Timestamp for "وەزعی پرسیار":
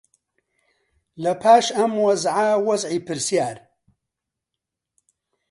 2.67-3.57